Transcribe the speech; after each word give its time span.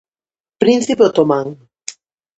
Príncipe 0.61 1.03
otomán. 1.11 1.47